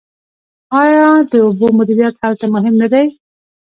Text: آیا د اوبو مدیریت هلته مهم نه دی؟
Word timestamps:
آیا 0.83 1.07
د 1.31 1.33
اوبو 1.45 1.67
مدیریت 1.79 2.15
هلته 2.23 2.45
مهم 2.53 2.75
نه 2.81 2.87
دی؟ 2.93 3.05